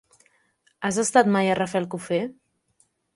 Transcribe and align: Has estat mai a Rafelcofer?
Has 0.89 0.97
estat 1.03 1.29
mai 1.35 1.51
a 1.51 1.57
Rafelcofer? 1.59 2.23